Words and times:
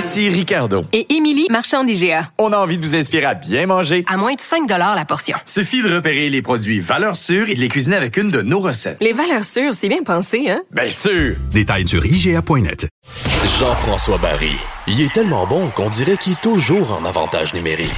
Ici 0.00 0.30
Ricardo. 0.30 0.86
Et 0.94 1.14
Émilie, 1.14 1.46
marchand 1.50 1.84
d'IGA. 1.84 2.30
On 2.38 2.54
a 2.54 2.56
envie 2.56 2.78
de 2.78 2.82
vous 2.82 2.94
inspirer 2.96 3.26
à 3.26 3.34
bien 3.34 3.66
manger. 3.66 4.02
À 4.08 4.16
moins 4.16 4.32
de 4.32 4.40
5 4.40 4.66
la 4.66 5.04
portion. 5.04 5.36
Suffit 5.44 5.82
de 5.82 5.94
repérer 5.94 6.30
les 6.30 6.40
produits 6.40 6.80
valeurs 6.80 7.16
sûres 7.16 7.50
et 7.50 7.54
de 7.54 7.60
les 7.60 7.68
cuisiner 7.68 7.96
avec 7.96 8.16
une 8.16 8.30
de 8.30 8.40
nos 8.40 8.60
recettes. 8.60 8.96
Les 9.02 9.12
valeurs 9.12 9.44
sûres, 9.44 9.74
c'est 9.74 9.90
bien 9.90 10.02
pensé, 10.02 10.48
hein? 10.48 10.62
Bien 10.70 10.88
sûr! 10.88 11.36
Détails 11.50 11.86
sur 11.86 12.06
IGA.net. 12.06 12.88
Jean-François 13.58 14.16
Barry. 14.16 14.56
Il 14.86 15.02
est 15.02 15.12
tellement 15.12 15.46
bon 15.46 15.68
qu'on 15.68 15.90
dirait 15.90 16.16
qu'il 16.16 16.32
est 16.32 16.40
toujours 16.40 16.98
en 16.98 17.04
avantage 17.04 17.52
numérique. 17.52 17.92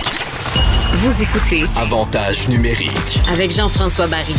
Vous 0.94 1.22
écoutez 1.22 1.62
Avantage 1.76 2.48
numérique. 2.48 3.20
avec 3.32 3.52
Jean-François 3.52 4.08
Barry. 4.08 4.34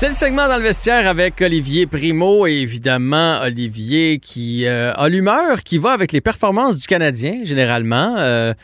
C'est 0.00 0.06
le 0.06 0.14
segment 0.14 0.46
dans 0.46 0.56
le 0.58 0.62
vestiaire 0.62 1.08
avec 1.08 1.40
Olivier 1.42 1.88
Primo 1.88 2.46
et 2.46 2.52
évidemment 2.58 3.40
Olivier 3.42 4.20
qui 4.20 4.64
euh, 4.64 4.92
a 4.94 5.08
l'humeur 5.08 5.64
qui 5.64 5.76
va 5.78 5.90
avec 5.90 6.12
les 6.12 6.20
performances 6.20 6.76
du 6.78 6.86
Canadien 6.86 7.40
généralement. 7.42 8.14
Euh, 8.16 8.54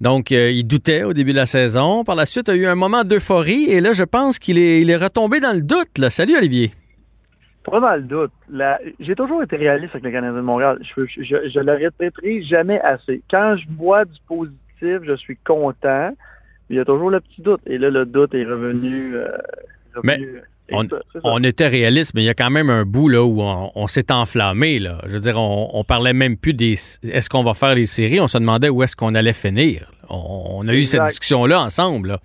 donc 0.00 0.30
euh, 0.30 0.52
il 0.52 0.62
doutait 0.64 1.02
au 1.02 1.12
début 1.14 1.32
de 1.32 1.36
la 1.38 1.46
saison. 1.46 2.04
Par 2.04 2.14
la 2.14 2.26
suite, 2.26 2.46
il 2.46 2.52
a 2.52 2.54
eu 2.54 2.66
un 2.66 2.76
moment 2.76 3.02
d'euphorie 3.02 3.64
et 3.70 3.80
là 3.80 3.92
je 3.92 4.04
pense 4.04 4.38
qu'il 4.38 4.56
est, 4.56 4.80
il 4.80 4.88
est 4.88 4.96
retombé 4.96 5.40
dans 5.40 5.52
le 5.52 5.62
doute. 5.62 5.98
Là. 5.98 6.10
Salut 6.10 6.36
Olivier. 6.36 6.70
Pas 7.64 7.80
dans 7.80 7.96
le 7.96 8.02
doute. 8.02 8.30
La- 8.48 8.78
J'ai 9.00 9.16
toujours 9.16 9.42
été 9.42 9.56
réaliste 9.56 9.94
avec 9.96 10.04
le 10.04 10.12
Canadien 10.12 10.36
de 10.36 10.42
Montréal. 10.42 10.78
Je, 10.82 11.04
je, 11.06 11.22
je, 11.24 11.36
je 11.48 11.58
le 11.58 11.72
répéterai 11.72 12.40
jamais 12.42 12.80
assez. 12.82 13.20
Quand 13.28 13.56
je 13.56 13.66
vois 13.76 14.04
du 14.04 14.16
positif, 14.28 15.00
je 15.02 15.16
suis 15.16 15.36
content. 15.44 16.10
Il 16.70 16.76
y 16.76 16.78
a 16.78 16.84
toujours 16.84 17.10
le 17.10 17.18
petit 17.18 17.42
doute. 17.42 17.62
Et 17.66 17.78
là, 17.78 17.90
le 17.90 18.06
doute 18.06 18.32
est 18.34 18.44
revenu. 18.44 19.16
euh, 19.16 19.26
revenu- 19.96 20.22
et 20.22 20.42
On, 20.70 20.86
ça, 20.88 21.48
était 21.48 21.66
réaliste, 21.66 22.12
mais 22.14 22.22
il 22.22 22.26
y 22.26 22.28
a 22.28 22.34
quand 22.34 22.50
même 22.50 22.68
un 22.70 22.84
bout 22.84 23.08
là 23.08 23.24
où 23.24 23.40
on, 23.40 23.70
on 23.74 23.86
s'est 23.86 24.12
enflammé. 24.12 24.78
Là. 24.78 24.98
Je 25.06 25.12
veux 25.12 25.20
dire, 25.20 25.38
on, 25.38 25.70
on 25.72 25.84
parlait 25.84 26.12
même 26.12 26.36
plus 26.36 26.52
des 26.52 26.72
est-ce 26.72 27.28
qu'on 27.30 27.42
va 27.42 27.54
faire 27.54 27.74
les 27.74 27.86
séries? 27.86 28.20
On 28.20 28.26
se 28.28 28.36
demandait 28.38 28.68
où 28.68 28.82
est-ce 28.82 28.94
qu'on 28.94 29.14
allait 29.14 29.32
finir. 29.32 29.90
On, 30.10 30.66
a 30.68 30.74
eu 30.74 30.84
cette 30.84 31.04
discussion-là 31.04 31.60
ensemble. 31.60 32.08
Là. 32.08 32.20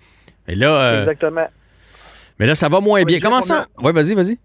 Et 0.47 0.55
là, 0.55 0.75
euh, 0.75 0.99
Exactement. 1.01 1.47
mais 2.39 2.45
là, 2.47 2.55
ça 2.55 2.69
va 2.69 2.79
moins 2.79 3.03
bien. 3.03 3.19
Comment 3.19 3.41
ça? 3.41 3.61
a- 3.61 3.81
Oui, 3.81 3.91
vas-y, 3.93 4.13
vas-y. 4.13 4.37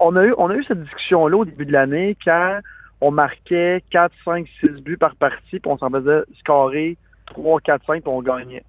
on 0.00 0.16
a 0.16 0.24
eu, 0.24 0.34
on 0.38 0.50
a 0.50 0.54
eu 0.54 0.64
cette 0.64 0.82
discussion-là 0.82 1.36
au 1.36 1.44
début 1.44 1.66
de 1.66 1.72
l'année 1.72 2.16
quand 2.24 2.58
on 3.00 3.10
marquait 3.12 3.82
4, 3.90 4.12
5, 4.24 4.46
6 4.60 4.82
buts 4.82 4.96
par 4.96 5.14
partie, 5.14 5.60
puis 5.60 5.70
on 5.70 5.78
s'en 5.78 5.90
faisait 5.90 6.22
scorer 6.40 6.96
3, 7.26 7.60
4, 7.60 7.86
5, 7.86 8.02
puis 8.02 8.12
on 8.12 8.22
gagnait. 8.22 8.64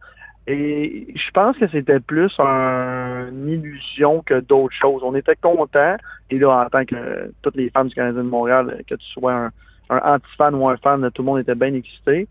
Et 0.51 1.05
je 1.13 1.29
pense 1.31 1.55
que 1.59 1.67
c'était 1.67 1.99
plus 1.99 2.33
un- 2.39 3.27
une 3.29 3.49
illusion 3.49 4.23
que 4.23 4.39
d'autres 4.39 4.73
choses. 4.73 5.03
On 5.03 5.13
était 5.13 5.35
contents, 5.35 5.95
et 6.31 6.39
là, 6.39 6.65
en 6.65 6.69
tant 6.69 6.85
que 6.85 7.31
toutes 7.43 7.55
les 7.55 7.69
fans 7.69 7.85
du 7.85 7.93
Canadien 7.93 8.23
de 8.23 8.27
Montréal, 8.27 8.81
que 8.87 8.95
tu 8.95 9.05
sois 9.11 9.31
un, 9.33 9.51
anti-fan 9.91 10.55
ou 10.55 10.67
un 10.67 10.77
fan, 10.77 11.07
tout 11.13 11.21
le 11.21 11.25
monde 11.27 11.39
était 11.41 11.53
bien 11.53 11.75
excité. 11.75 12.27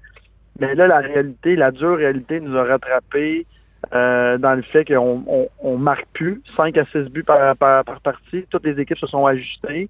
Mais 0.59 0.75
là, 0.75 0.89
la 0.89 0.99
réalité, 0.99 1.55
la 1.55 1.71
dure 1.71 1.97
réalité 1.97 2.41
nous 2.41 2.57
a 2.57 2.65
rattrapés 2.65 3.47
euh, 3.95 4.37
dans 4.37 4.57
le 4.57 4.63
fait 4.63 4.85
qu'on 4.85 5.23
on, 5.29 5.49
on 5.63 5.79
marque 5.79 6.09
plus 6.13 6.43
5 6.57 6.77
à 6.77 6.85
6 6.87 7.09
buts 7.11 7.23
par, 7.23 7.57
par, 7.57 7.85
par 7.85 8.01
partie. 8.01 8.45
Toutes 8.51 8.65
les 8.65 8.81
équipes 8.81 8.99
se 8.99 9.07
sont 9.07 9.27
ajustées. 9.27 9.89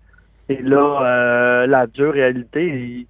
Et 0.51 0.61
là, 0.63 1.01
euh, 1.03 1.67
la 1.67 1.87
dure 1.87 2.13
réalité 2.13 3.07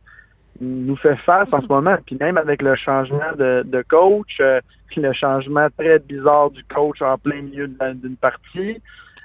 nous 0.60 0.96
fait 0.96 1.16
face 1.16 1.48
en 1.52 1.60
ce 1.60 1.66
moment. 1.66 1.96
Puis 2.06 2.16
même 2.20 2.36
avec 2.36 2.62
le 2.62 2.74
changement 2.74 3.32
de, 3.38 3.62
de 3.64 3.82
coach, 3.82 4.38
euh, 4.40 4.60
le 4.96 5.12
changement 5.12 5.68
très 5.76 5.98
bizarre 5.98 6.50
du 6.50 6.62
coach 6.64 7.00
en 7.02 7.16
plein 7.18 7.42
milieu 7.42 7.68
d'une 7.68 8.16
partie. 8.16 8.80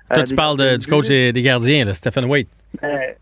Toi, 0.10 0.18
euh, 0.20 0.24
tu 0.24 0.30
des 0.32 0.36
parles 0.36 0.58
de- 0.58 0.78
du 0.78 0.88
coach 0.88 1.08
des, 1.08 1.32
des 1.32 1.42
gardiens, 1.42 1.86
là, 1.86 1.94
Stephen 1.94 2.26
Waite. 2.26 2.50
Mais, 2.82 3.18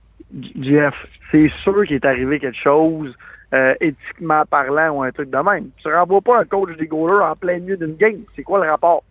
Jeff, 0.60 0.94
c'est 1.32 1.50
sûr 1.64 1.86
qu'il 1.86 1.96
est 1.96 2.06
arrivé 2.06 2.40
quelque 2.40 2.58
chose, 2.58 3.14
euh, 3.54 3.74
éthiquement 3.82 4.44
parlant, 4.50 4.92
ou 4.92 5.04
un 5.04 5.12
truc 5.12 5.30
de 5.30 5.38
même. 5.38 5.70
Tu 5.78 5.88
ne 5.88 5.94
renvoies 5.94 6.22
pas 6.22 6.40
un 6.40 6.46
coach 6.46 6.76
des 6.78 6.88
goalers 6.88 7.24
en 7.24 7.36
plein 7.36 7.60
milieu 7.60 7.78
d'une 7.78 7.96
game. 7.96 8.22
C'est 8.36 8.44
quoi 8.44 8.64
le 8.64 8.70
rapport? 8.70 9.04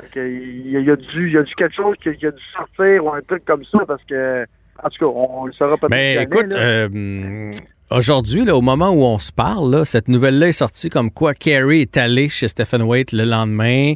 Fait 0.00 0.10
que, 0.12 0.28
il, 0.28 0.70
y 0.70 0.76
a, 0.76 0.80
il 0.80 0.86
y 0.86 0.90
a 0.90 0.96
dû, 0.96 1.28
il 1.28 1.32
y 1.32 1.38
a 1.38 1.42
dû 1.42 1.54
quelque 1.54 1.74
chose 1.74 1.96
qui, 2.00 2.08
a 2.08 2.12
dû 2.12 2.42
sortir 2.52 3.04
ou 3.04 3.12
un 3.12 3.22
truc 3.22 3.44
comme 3.44 3.64
ça 3.64 3.80
parce 3.86 4.02
que, 4.04 4.46
en 4.82 4.88
tout 4.88 4.98
cas, 4.98 5.06
on, 5.06 5.46
le 5.46 5.52
saura 5.52 5.76
peut-être 5.76 5.90
Mais 5.90 6.14
jamais, 6.14 6.24
écoute, 6.24 6.52
euh, 6.52 7.50
aujourd'hui, 7.90 8.44
là, 8.44 8.56
au 8.56 8.60
moment 8.60 8.90
où 8.90 9.02
on 9.02 9.18
se 9.18 9.32
parle, 9.32 9.70
là, 9.70 9.84
cette 9.84 10.08
nouvelle-là 10.08 10.48
est 10.48 10.52
sortie 10.52 10.90
comme 10.90 11.10
quoi 11.10 11.34
Carey 11.34 11.80
est 11.80 11.96
allé 11.96 12.28
chez 12.28 12.48
Stephen 12.48 12.82
Waite 12.82 13.12
le 13.12 13.24
lendemain, 13.24 13.94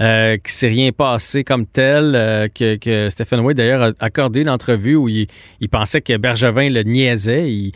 euh, 0.00 0.36
qu'il 0.38 0.52
s'est 0.52 0.68
rien 0.68 0.92
passé 0.92 1.44
comme 1.44 1.66
tel, 1.66 2.14
euh, 2.14 2.48
que, 2.48 2.76
que 2.76 3.08
Stephen 3.10 3.40
Waite 3.40 3.56
d'ailleurs 3.56 3.82
a 3.82 3.92
accordé 4.00 4.40
une 4.40 4.50
entrevue 4.50 4.96
où 4.96 5.08
il, 5.08 5.26
il 5.60 5.68
pensait 5.68 6.00
que 6.00 6.16
Bergevin 6.16 6.68
le 6.70 6.82
niaisait. 6.82 7.50
Il, 7.50 7.72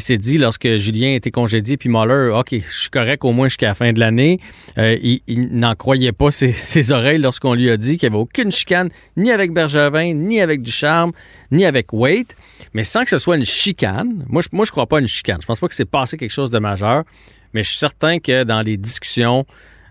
s'est 0.00 0.18
dit 0.18 0.38
lorsque 0.38 0.76
Julien 0.76 1.14
était 1.14 1.30
congédié, 1.30 1.76
puis 1.76 1.88
Muller, 1.88 2.30
OK, 2.34 2.52
je 2.52 2.78
suis 2.80 2.90
correct 2.90 3.24
au 3.24 3.32
moins 3.32 3.48
jusqu'à 3.48 3.68
la 3.68 3.74
fin 3.74 3.92
de 3.92 4.00
l'année. 4.00 4.38
Euh, 4.78 4.96
il 5.02 5.48
n'en 5.52 5.74
croyait 5.74 6.12
pas 6.12 6.30
ses, 6.30 6.52
ses 6.52 6.92
oreilles 6.92 7.18
lorsqu'on 7.18 7.54
lui 7.54 7.70
a 7.70 7.76
dit 7.76 7.96
qu'il 7.96 8.08
n'y 8.08 8.14
avait 8.14 8.22
aucune 8.22 8.52
chicane, 8.52 8.90
ni 9.16 9.30
avec 9.30 9.52
Bergevin, 9.52 10.14
ni 10.14 10.40
avec 10.40 10.62
Ducharme, 10.62 11.12
ni 11.50 11.64
avec 11.64 11.92
Waite 11.92 12.36
mais 12.74 12.84
sans 12.84 13.04
que 13.04 13.10
ce 13.10 13.18
soit 13.18 13.36
une 13.36 13.44
chicane. 13.44 14.24
Moi, 14.28 14.42
je, 14.42 14.48
je 14.64 14.70
crois 14.70 14.86
pas 14.86 15.00
une 15.00 15.07
chicane. 15.08 15.40
Je 15.40 15.46
pense 15.46 15.60
pas 15.60 15.68
que 15.68 15.74
c'est 15.74 15.84
passé 15.84 16.16
quelque 16.16 16.30
chose 16.32 16.50
de 16.50 16.58
majeur, 16.58 17.04
mais 17.52 17.62
je 17.62 17.68
suis 17.70 17.78
certain 17.78 18.18
que 18.18 18.44
dans 18.44 18.62
les 18.62 18.76
discussions, 18.76 19.46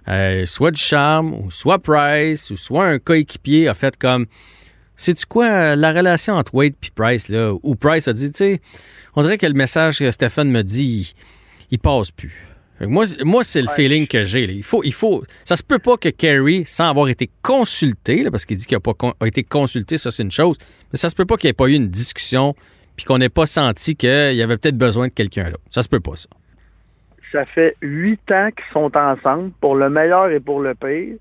euh, 0.08 0.46
soit 0.46 0.72
du 0.72 0.82
charme, 0.82 1.34
ou 1.34 1.52
soit 1.52 1.80
Price, 1.80 2.50
ou 2.52 2.58
soit 2.58 2.86
un 2.86 3.00
coéquipier 3.00 3.68
a 3.68 3.74
fait 3.74 3.98
comme. 3.98 4.26
Sais-tu 5.00 5.26
quoi, 5.28 5.46
euh, 5.46 5.76
la 5.76 5.92
relation 5.94 6.34
entre 6.36 6.56
Wade 6.56 6.74
et 6.82 6.90
Price, 6.96 7.30
là, 7.30 7.54
où 7.62 7.76
Price 7.76 8.08
a 8.08 8.14
dit, 8.14 8.32
tu 8.32 8.38
sais, 8.38 8.62
on 9.16 9.22
dirait 9.22 9.38
que 9.38 9.46
le 9.46 9.54
message 9.54 10.00
que 10.00 10.10
Stephen 10.10 10.50
me 10.50 10.64
dit, 10.64 11.14
il, 11.70 11.76
il 11.76 11.80
passe 11.80 12.10
plus. 12.10 12.34
Moi, 12.80 13.06
c'est- 13.08 13.24
moi 13.24 13.44
c'est 13.44 13.62
le 13.62 13.68
feeling 13.70 14.06
que 14.08 14.24
j'ai. 14.24 14.46
Il 14.46 14.64
faut, 14.64 14.84
il 14.84 14.94
faut, 14.94 15.24
ça 15.46 15.56
se 15.56 15.64
peut 15.64 15.78
pas 15.80 15.98
que 15.98 16.10
Kerry, 16.10 16.64
sans 16.66 16.90
avoir 16.90 17.10
été 17.10 17.30
consulté, 17.44 18.24
là, 18.24 18.32
parce 18.32 18.46
qu'il 18.46 18.58
dit 18.58 18.66
qu'il 18.66 18.76
n'a 18.76 18.80
pas 18.80 18.94
con- 18.94 19.14
a 19.20 19.28
été 19.28 19.44
consulté, 19.44 19.98
ça 19.98 20.10
c'est 20.12 20.22
une 20.24 20.32
chose, 20.32 20.58
mais 20.94 20.98
ça 20.98 21.10
se 21.10 21.16
peut 21.16 21.26
pas 21.26 21.38
qu'il 21.38 21.48
n'y 21.48 21.52
ait 21.52 21.54
pas 21.54 21.68
eu 21.68 21.74
une 21.74 21.90
discussion 21.90 22.56
puis 22.98 23.06
qu'on 23.06 23.18
n'ait 23.20 23.30
pas 23.30 23.46
senti 23.46 23.96
qu'il 23.96 24.34
y 24.36 24.42
avait 24.42 24.58
peut-être 24.58 24.78
besoin 24.78 25.08
de 25.08 25.14
quelqu'un 25.14 25.46
là. 25.50 25.58
Ça 25.70 25.82
se 25.82 25.88
peut 25.88 26.02
pas, 26.02 26.16
ça. 26.16 26.28
Ça 27.32 27.46
fait 27.46 27.76
huit 27.82 28.30
ans 28.32 28.50
qu'ils 28.56 28.72
sont 28.74 28.92
ensemble, 28.98 29.52
pour 29.62 29.76
le 29.76 29.90
meilleur 29.90 30.30
et 30.32 30.40
pour 30.40 30.62
le 30.62 30.74
pire. 30.76 31.16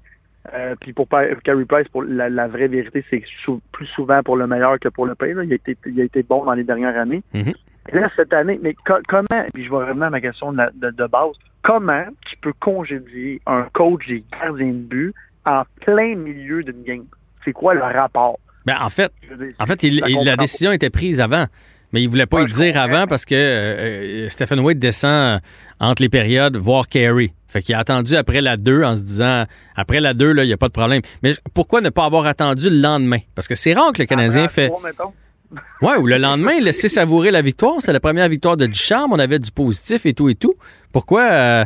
Euh, 0.54 0.76
puis 0.80 0.92
pour 0.92 1.08
Carey 1.08 1.64
Price, 1.68 1.88
pour 1.88 2.04
la, 2.04 2.28
la 2.28 2.46
vraie 2.46 2.68
vérité, 2.68 3.04
c'est 3.10 3.22
sou- 3.44 3.60
plus 3.72 3.86
souvent 3.86 4.22
pour 4.22 4.36
le 4.36 4.46
meilleur 4.46 4.78
que 4.78 4.88
pour 4.88 5.04
le 5.06 5.16
pire. 5.16 5.36
là. 5.36 5.42
Il, 5.44 5.50
a 5.52 5.56
été, 5.56 5.76
il 5.86 6.00
a 6.00 6.04
été 6.04 6.22
bon 6.22 6.44
dans 6.44 6.52
les 6.54 6.62
dernières 6.62 6.96
années. 6.96 7.22
Mhm. 7.34 7.52
Et 7.92 7.98
là, 7.98 8.08
cette 8.14 8.32
année, 8.32 8.58
mais 8.62 8.74
co- 8.74 9.02
comment, 9.08 9.44
puis 9.52 9.64
je 9.64 9.70
vais 9.70 9.76
revenir 9.76 10.04
à 10.04 10.10
ma 10.10 10.20
question 10.20 10.52
de, 10.52 10.58
la- 10.58 10.70
de- 10.72 10.90
de 10.90 11.06
base, 11.08 11.32
comment 11.62 12.04
tu 12.26 12.36
peux 12.36 12.52
congédier 12.60 13.40
un 13.46 13.64
coach 13.72 14.06
des 14.06 14.22
gardiens 14.40 14.68
de 14.68 14.72
but 14.72 15.14
en 15.44 15.62
plein 15.80 16.14
milieu 16.14 16.62
d'une 16.62 16.84
game? 16.84 17.04
C'est 17.44 17.52
quoi 17.52 17.74
le 17.74 17.82
rapport? 17.82 18.38
Ben, 18.66 18.76
en 18.80 18.88
fait, 18.90 19.12
en 19.58 19.66
fait 19.66 19.82
il- 19.84 20.02
la 20.24 20.36
décision 20.36 20.72
était 20.72 20.90
prise 20.90 21.20
avant. 21.20 21.46
Mais 21.92 22.02
il 22.02 22.08
voulait 22.08 22.26
pas 22.26 22.42
Ouais, 22.42 22.46
dire 22.46 22.76
avant 22.78 23.06
parce 23.06 23.24
que 23.24 23.34
euh, 23.34 24.26
euh, 24.26 24.28
Stephen 24.28 24.58
Wade 24.58 24.78
descend 24.80 25.40
entre 25.78 26.02
les 26.02 26.08
périodes 26.08 26.56
voir 26.56 26.88
Carey. 26.88 27.32
Fait 27.46 27.62
qu'il 27.62 27.76
a 27.76 27.78
attendu 27.78 28.16
après 28.16 28.40
la 28.40 28.56
2 28.56 28.82
en 28.82 28.96
se 28.96 29.02
disant 29.02 29.44
après 29.76 30.00
la 30.00 30.12
2, 30.12 30.32
là, 30.32 30.42
il 30.42 30.48
n'y 30.48 30.52
a 30.52 30.56
pas 30.56 30.66
de 30.66 30.72
problème. 30.72 31.00
Mais 31.22 31.34
pourquoi 31.54 31.80
ne 31.80 31.88
pas 31.90 32.04
avoir 32.04 32.26
attendu 32.26 32.68
le 32.68 32.80
lendemain? 32.80 33.18
Parce 33.36 33.46
que 33.46 33.54
c'est 33.54 33.72
rare 33.72 33.92
que 33.92 34.02
le 34.02 34.06
Canadien 34.06 34.48
fait. 34.48 34.68
Trois, 34.68 34.82
mettons. 34.82 35.12
Ouais, 35.80 35.94
ou 35.96 36.08
le 36.08 36.18
lendemain, 36.18 36.58
laisser 36.60 36.88
savourer 36.88 37.30
la 37.30 37.40
victoire. 37.40 37.76
C'est 37.78 37.92
la 37.92 38.00
première 38.00 38.28
victoire 38.28 38.56
de 38.56 38.66
Ducharme. 38.66 39.12
On 39.12 39.18
avait 39.20 39.38
du 39.38 39.52
positif 39.52 40.04
et 40.04 40.12
tout 40.12 40.28
et 40.28 40.34
tout. 40.34 40.54
Pourquoi, 40.90 41.22
euh, 41.30 41.64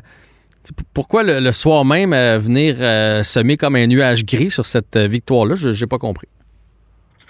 pourquoi 0.92 1.22
le, 1.22 1.40
le 1.40 1.50
soir 1.52 1.86
même 1.86 2.12
euh, 2.12 2.38
venir 2.38 2.76
euh, 2.78 3.22
semer 3.22 3.56
comme 3.56 3.76
un 3.76 3.86
nuage 3.86 4.26
gris 4.26 4.50
sur 4.50 4.66
cette 4.66 4.96
euh, 4.96 5.06
victoire-là? 5.06 5.54
Je 5.54 5.70
n'ai 5.70 5.86
pas 5.86 5.96
compris. 5.98 6.28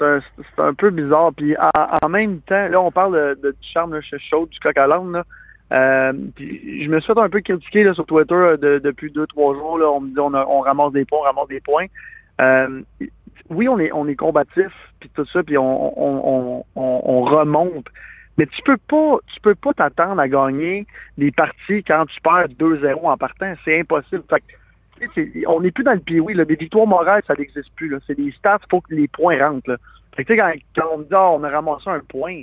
C'est 0.00 0.61
un, 0.62 0.69
un 0.69 0.75
peu 0.75 0.91
bizarre. 0.91 1.32
Puis 1.37 1.55
en, 1.56 1.70
en 2.02 2.08
même 2.08 2.41
temps, 2.41 2.69
là, 2.69 2.81
on 2.81 2.91
parle 2.91 3.14
de, 3.14 3.41
de 3.43 3.50
du 3.52 3.69
charme, 3.73 3.94
là, 3.94 4.00
chaud, 4.00 4.47
du 4.50 4.58
coq 4.58 4.76
à 4.76 4.87
l'âne. 4.87 5.23
Euh, 5.73 6.12
puis 6.35 6.82
je 6.82 6.91
me 6.91 6.99
suis 6.99 7.12
fait 7.14 7.20
un 7.20 7.29
peu 7.29 7.41
critiquer 7.41 7.85
là, 7.85 7.94
sur 7.94 8.05
Twitter 8.05 8.35
euh, 8.35 8.56
de- 8.56 8.81
depuis 8.82 9.12
deux, 9.12 9.26
trois 9.29 9.55
jours. 9.55 9.79
Là, 9.79 9.88
on 9.91 10.00
me 10.00 10.08
dit 10.08 10.19
on, 10.19 10.35
on 10.35 10.61
ramasse 10.61 10.93
des 10.93 11.05
points, 11.05 11.20
on 11.20 11.25
ramasse 11.25 11.49
des 11.49 11.61
points. 11.61 11.87
Euh, 12.41 12.82
oui, 13.50 13.69
on 13.69 13.79
est, 13.79 13.93
on 13.93 14.08
est 14.08 14.17
combatif, 14.17 14.73
puis 14.99 15.11
tout 15.14 15.25
ça, 15.26 15.43
puis 15.43 15.58
on, 15.58 15.62
on, 15.62 16.23
on, 16.25 16.64
on, 16.76 17.02
on 17.05 17.20
remonte. 17.23 17.87
Mais 18.38 18.47
tu 18.47 18.62
peux 18.62 18.79
pas, 18.79 19.19
tu 19.26 19.41
peux 19.41 19.55
pas 19.55 19.73
t'attendre 19.75 20.20
à 20.20 20.29
gagner 20.29 20.87
les 21.19 21.31
parties 21.31 21.85
quand 21.85 22.06
tu 22.06 22.20
perds 22.20 22.49
2-0 22.58 22.94
en 23.02 23.17
partant. 23.17 23.52
C'est 23.64 23.79
impossible. 23.81 24.23
Fait 24.31 24.43
on 25.47 25.61
n'est 25.61 25.70
plus 25.70 25.85
dans 25.85 25.93
le 25.93 26.00
pied 26.00 26.20
Des 26.20 26.55
victoires 26.56 26.87
morales, 26.87 27.23
ça 27.26 27.35
n'existe 27.35 27.75
plus. 27.75 27.94
C'est 28.06 28.17
des 28.17 28.31
stats, 28.32 28.58
il 28.62 28.70
faut 28.70 28.81
que 28.81 28.94
les 28.94 29.08
points 29.08 29.38
rentrent. 29.38 29.79
Quand, 30.17 30.82
on 30.93 30.99
me 30.99 31.05
dit 31.05 31.08
Ah, 31.12 31.31
on 31.31 31.43
a 31.44 31.50
ramassé 31.50 31.88
un 31.88 32.00
point, 32.00 32.43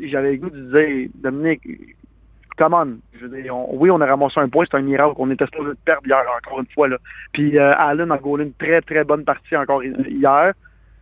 j'avais 0.00 0.32
le 0.32 0.36
goût 0.38 0.50
de 0.50 0.60
dire 0.60 1.10
Dominique, 1.14 1.62
come 2.56 2.74
on. 2.74 2.98
Je 3.20 3.26
dire, 3.26 3.54
oui, 3.74 3.90
on 3.90 4.00
a 4.00 4.06
ramassé 4.06 4.40
un 4.40 4.48
point, 4.48 4.64
c'est 4.70 4.76
un 4.76 4.82
miracle. 4.82 5.14
On 5.18 5.30
était 5.30 5.44
supposé 5.46 5.70
de 5.70 5.76
perdre 5.84 6.06
hier, 6.06 6.24
encore 6.36 6.60
une 6.60 6.66
fois. 6.66 6.88
Puis 7.32 7.58
euh, 7.58 7.74
Allen 7.76 8.10
a 8.12 8.18
gaulé 8.18 8.44
une 8.44 8.54
très, 8.54 8.80
très 8.80 9.04
bonne 9.04 9.24
partie 9.24 9.56
encore 9.56 9.84
hi- 9.84 9.94
hier. 10.08 10.52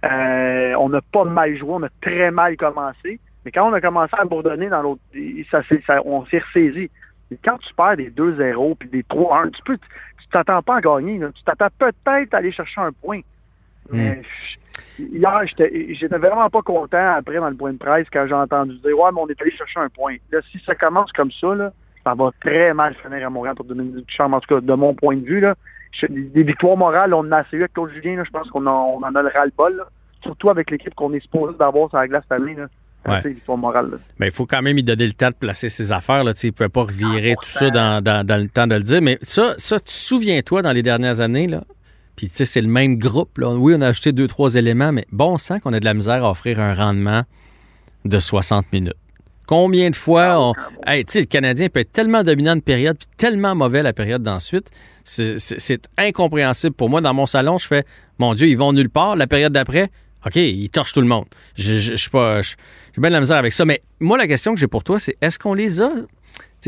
Euh, 0.04 0.74
on 0.78 0.88
n'a 0.88 1.00
pas 1.00 1.24
mal 1.24 1.54
joué, 1.56 1.70
on 1.70 1.82
a 1.84 1.88
très 2.00 2.30
mal 2.30 2.56
commencé. 2.56 3.20
Mais 3.44 3.50
quand 3.50 3.68
on 3.68 3.72
a 3.72 3.80
commencé 3.80 4.14
à 4.18 4.24
bourdonner 4.24 4.68
dans 4.68 4.82
l'autre, 4.82 5.00
on 6.04 6.26
s'est 6.26 6.38
ressaisi. 6.38 6.90
Mais 7.32 7.38
quand 7.44 7.58
tu 7.58 7.72
perds 7.74 7.96
des 7.96 8.10
2-0 8.10 8.76
puis 8.76 8.88
des 8.88 9.02
3-1, 9.04 9.50
tu 9.50 9.62
peux, 9.62 9.76
tu 9.76 10.28
t'attends 10.30 10.62
pas 10.62 10.76
à 10.76 10.80
gagner. 10.80 11.18
là. 11.18 11.28
Tu 11.34 11.42
t'attends 11.44 11.68
peut-être 11.78 12.34
à 12.34 12.36
aller 12.36 12.52
chercher 12.52 12.80
un 12.80 12.92
point. 12.92 13.20
Mais 13.90 14.22
je- 14.98 15.02
hier, 15.02 15.40
j'étais 15.46 16.18
vraiment 16.18 16.48
pas 16.50 16.62
content 16.62 17.14
après 17.16 17.36
dans 17.36 17.50
le 17.50 17.56
point 17.56 17.72
de 17.72 17.78
presse 17.78 18.06
quand 18.12 18.26
j'ai 18.26 18.34
entendu 18.34 18.76
dire 18.78 18.98
Ouais, 18.98 19.10
mais 19.12 19.20
on 19.20 19.28
est 19.28 19.40
allé 19.40 19.50
chercher 19.50 19.80
un 19.80 19.88
point. 19.88 20.16
Là, 20.30 20.40
si 20.50 20.58
ça 20.60 20.74
commence 20.74 21.10
comme 21.12 21.30
ça, 21.32 21.54
là, 21.54 21.72
ça 22.04 22.14
va 22.14 22.30
très 22.40 22.72
mal 22.74 22.94
finir 22.94 23.26
à 23.26 23.30
Montréal 23.30 23.54
pour 23.56 23.64
Dominique 23.64 24.06
Ducharme, 24.06 24.34
en 24.34 24.40
tout 24.40 24.54
cas, 24.54 24.60
de 24.60 24.74
mon 24.74 24.94
point 24.94 25.16
de 25.16 25.24
vue. 25.24 25.40
Là. 25.40 25.54
Des 26.08 26.42
victoires 26.42 26.76
morales, 26.76 27.12
on 27.14 27.18
en 27.20 27.32
a 27.32 27.38
assez 27.38 27.56
eu 27.56 27.60
avec 27.60 27.72
Claude 27.74 27.90
Julien. 27.90 28.16
Là, 28.16 28.24
je 28.24 28.30
pense 28.30 28.48
qu'on 28.50 28.66
en, 28.66 28.94
on 28.94 29.02
en 29.02 29.14
a 29.14 29.22
le 29.22 29.28
ras-le-bol. 29.28 29.84
Surtout 30.22 30.50
avec 30.50 30.70
l'équipe 30.70 30.94
qu'on 30.94 31.12
est 31.12 31.20
supposé 31.20 31.56
d'avoir 31.58 31.88
sur 31.90 31.98
la 31.98 32.06
glace 32.08 32.22
cette 32.28 32.40
année. 32.40 32.54
Là. 32.54 32.66
Ouais. 33.06 33.20
C'est 33.22 33.30
victoire 33.30 33.58
morale. 33.58 33.90
là. 33.90 33.96
Mais 34.18 34.26
il 34.26 34.32
faut 34.32 34.46
quand 34.46 34.62
même 34.62 34.74
lui 34.76 34.82
donner 34.82 35.06
le 35.06 35.12
temps 35.12 35.30
de 35.30 35.34
placer 35.34 35.68
ses 35.68 35.90
affaires. 35.92 36.22
Là. 36.24 36.32
Il 36.42 36.46
ne 36.46 36.50
pouvait 36.52 36.68
pas 36.68 36.82
revirer 36.82 37.34
tout 37.42 37.48
ça 37.48 37.68
dans, 37.70 38.02
dans- 38.02 38.24
dans 38.26 38.36
le 38.40 38.48
temps 38.48 38.66
de 38.66 38.76
le 38.76 38.82
dire. 38.82 39.02
Mais 39.02 39.18
ça, 39.22 39.54
ça 39.58 39.78
tu 39.80 39.86
te 39.86 39.90
souviens-toi 39.90 40.62
dans 40.62 40.72
les 40.72 40.82
dernières 40.82 41.20
années, 41.20 41.46
là? 41.46 41.64
Puis 42.14 42.28
tu 42.28 42.36
sais, 42.36 42.44
c'est 42.44 42.60
le 42.60 42.68
même 42.68 42.98
groupe. 42.98 43.38
Là. 43.38 43.54
Oui, 43.54 43.74
on 43.76 43.80
a 43.80 43.88
ajouté 43.88 44.12
deux, 44.12 44.28
trois 44.28 44.54
éléments, 44.54 44.92
mais 44.92 45.06
bon 45.10 45.38
sang 45.38 45.58
qu'on 45.60 45.72
a 45.72 45.80
de 45.80 45.84
la 45.84 45.94
misère 45.94 46.24
à 46.24 46.30
offrir 46.30 46.60
un 46.60 46.74
rendement 46.74 47.22
de 48.04 48.18
60 48.18 48.66
minutes. 48.72 48.94
Combien 49.46 49.90
de 49.90 49.96
fois 49.96 50.36
on. 50.40 50.54
Hey, 50.86 51.04
tu 51.04 51.12
sais, 51.14 51.20
le 51.20 51.26
Canadien 51.26 51.68
peut 51.68 51.80
être 51.80 51.92
tellement 51.92 52.22
dominant 52.22 52.54
une 52.54 52.62
période, 52.62 52.96
puis 52.98 53.08
tellement 53.16 53.54
mauvais 53.54 53.82
la 53.82 53.92
période 53.92 54.22
d'ensuite. 54.22 54.70
C'est 55.04 55.88
incompréhensible 55.98 56.74
pour 56.74 56.88
moi. 56.88 57.00
Dans 57.00 57.12
mon 57.14 57.26
salon, 57.26 57.58
je 57.58 57.66
fais 57.66 57.84
Mon 58.18 58.34
Dieu, 58.34 58.46
ils 58.46 58.56
vont 58.56 58.72
nulle 58.72 58.90
part. 58.90 59.16
La 59.16 59.26
période 59.26 59.52
d'après, 59.52 59.90
OK, 60.26 60.36
ils 60.36 60.70
torchent 60.70 60.92
tout 60.92 61.00
le 61.00 61.06
monde. 61.06 61.26
Je, 61.56 61.78
je, 61.78 61.90
je 61.92 61.96
suis 61.96 62.10
pas. 62.10 62.42
J'ai 62.42 62.54
bien 62.98 63.10
de 63.10 63.14
la 63.14 63.20
misère 63.20 63.38
avec 63.38 63.52
ça. 63.52 63.64
Mais 63.64 63.82
moi, 64.00 64.18
la 64.18 64.26
question 64.26 64.54
que 64.54 64.60
j'ai 64.60 64.68
pour 64.68 64.84
toi, 64.84 64.98
c'est 65.00 65.16
est-ce 65.20 65.38
qu'on 65.38 65.54
les 65.54 65.80
a? 65.80 65.90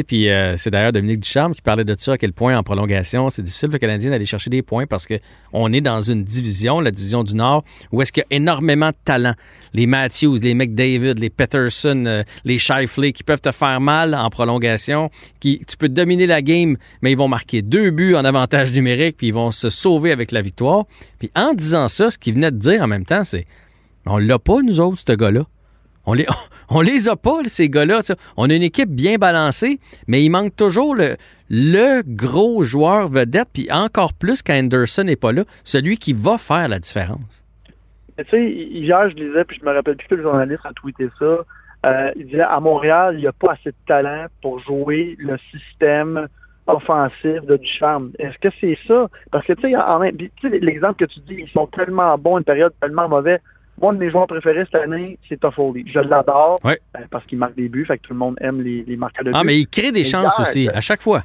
Puis 0.03 0.29
euh, 0.29 0.57
c'est 0.57 0.71
d'ailleurs 0.71 0.93
Dominique 0.93 1.21
Ducharme 1.21 1.55
qui 1.55 1.63
parlait 1.63 1.85
de 1.85 1.95
ça, 1.99 2.15
à 2.15 2.19
quel 2.19 2.33
point 2.33 2.57
en 2.57 2.63
prolongation, 2.63 3.31
c'est 3.31 3.43
difficile 3.43 3.71
le 3.71 3.79
Canadien 3.79 4.11
d'aller 4.11 4.25
chercher 4.25 4.51
des 4.51 4.63
points 4.63 4.87
parce 4.87 5.07
qu'on 5.07 5.73
est 5.73 5.81
dans 5.81 6.01
une 6.01 6.25
division, 6.25 6.81
la 6.81 6.91
division 6.91 7.23
du 7.23 7.35
Nord, 7.35 7.65
où 7.93 8.03
est-ce 8.03 8.13
qu'il 8.13 8.25
y 8.29 8.35
a 8.35 8.37
énormément 8.37 8.89
de 8.89 8.97
talent. 9.05 9.35
Les 9.73 9.87
Matthews, 9.87 10.37
les 10.43 10.55
McDavid, 10.55 11.15
les 11.15 11.31
Peterson, 11.31 12.05
euh, 12.07 12.23
les 12.45 12.59
Shifley 12.59 13.13
qui 13.13 13.23
peuvent 13.23 13.41
te 13.41 13.53
faire 13.53 13.81
mal 13.81 14.15
en 14.15 14.31
prolongation, 14.31 15.11
qui 15.41 15.61
tu 15.69 15.77
peux 15.77 15.89
dominer 15.89 16.27
la 16.27 16.43
game, 16.43 16.77
mais 17.03 17.13
ils 17.13 17.19
vont 17.19 17.29
marquer 17.29 17.63
deux 17.63 17.91
buts 17.91 18.15
en 18.15 18.25
avantage 18.25 18.73
numérique, 18.73 19.17
puis 19.17 19.29
ils 19.29 19.35
vont 19.35 19.51
se 19.51 19.71
sauver 19.71 20.13
avec 20.13 20.33
la 20.33 20.43
victoire. 20.43 20.85
Puis 21.19 21.31
en 21.37 21.55
disant 21.55 21.89
ça, 21.89 22.11
ce 22.11 22.19
qu'il 22.19 22.35
venait 22.35 22.51
de 22.51 22.59
dire 22.59 22.83
en 22.83 22.87
même 22.87 23.05
temps, 23.05 23.25
c'est 23.25 23.47
on 24.07 24.19
l'a 24.19 24.39
pas, 24.39 24.61
nous 24.63 24.81
autres, 24.81 25.03
ce 25.07 25.13
gars-là. 25.13 25.47
On 26.07 26.13
les, 26.13 26.27
on 26.69 26.81
les 26.81 27.09
a 27.09 27.17
pas, 27.17 27.39
ces 27.45 27.69
gars-là. 27.69 28.01
On 28.37 28.51
a 28.51 28.55
une 28.55 28.63
équipe 28.63 28.91
bien 28.91 29.17
balancée, 29.17 29.81
mais 30.07 30.23
il 30.23 30.31
manque 30.31 30.55
toujours 30.57 30.95
le, 30.97 32.03
gros 32.07 32.63
joueur 32.63 33.09
vedette, 33.09 33.49
puis 33.53 33.71
encore 33.71 34.13
plus 34.13 34.43
quand 34.43 34.55
Anderson 34.55 35.05
n'est 35.05 35.17
pas 35.17 35.33
là, 35.33 35.45
celui 35.63 35.97
qui 35.97 36.13
va 36.13 36.39
faire 36.39 36.69
la 36.69 36.79
différence. 36.79 37.45
Tu 38.17 38.25
sais, 38.31 38.51
hier, 38.51 39.11
je 39.11 39.17
lisais, 39.17 39.45
puis 39.45 39.59
je 39.61 39.67
me 39.67 39.73
rappelle 39.73 39.97
plus 39.97 40.07
que 40.07 40.15
le 40.15 40.23
journaliste 40.23 40.65
a 40.65 40.73
tweeté 40.73 41.09
ça. 41.19 41.39
Euh, 41.87 42.11
il 42.17 42.27
disait 42.27 42.41
à 42.41 42.61
Montréal, 42.61 43.17
il 43.17 43.21
n'y 43.21 43.27
a 43.27 43.33
pas 43.33 43.53
assez 43.53 43.71
de 43.71 43.77
talent 43.87 44.27
pour 44.41 44.59
jouer 44.61 45.17
le 45.19 45.37
système 45.51 46.29
offensif 46.67 47.43
de 47.43 47.57
Ducharme. 47.57 48.13
Est-ce 48.19 48.39
que 48.39 48.49
c'est 48.61 48.79
ça? 48.87 49.09
Parce 49.31 49.47
que, 49.47 49.53
tu 49.53 49.73
sais, 49.73 50.59
l'exemple 50.61 50.95
que 50.95 51.13
tu 51.13 51.21
dis, 51.21 51.37
ils 51.41 51.49
sont 51.51 51.67
tellement 51.67 52.17
bons, 52.17 52.39
une 52.39 52.45
période 52.45 52.73
tellement 52.81 53.09
mauvaise. 53.09 53.41
Moi, 53.81 53.91
un 53.91 53.95
de 53.95 53.99
mes 53.99 54.11
joueurs 54.11 54.27
préférés 54.27 54.65
cette 54.65 54.75
année, 54.83 55.19
c'est 55.29 55.39
Toffoli. 55.41 55.85
Je 55.87 55.99
l'adore 56.01 56.61
Ouais. 56.65 56.79
euh, 56.97 57.01
parce 57.11 57.25
qu'il 57.27 57.39
marque 57.39 57.55
des 57.57 57.69
buts, 57.69 57.85
fait 57.85 57.99
que 57.99 58.03
tout 58.07 58.13
le 58.13 58.19
monde 58.19 58.37
aime 58.41 58.61
les, 58.61 58.83
les 58.85 58.97
marqueurs 58.97 59.25
de 59.25 59.31
buts. 59.31 59.37
Ah, 59.39 59.45
mais 59.45 59.59
il 59.59 59.67
crée 59.67 59.91
des 59.93 60.01
Mais 60.01 60.05
chances 60.05 60.39
hier, 60.39 60.41
aussi, 60.41 60.69
à 60.69 60.81
chaque 60.81 61.03
fois. 61.03 61.23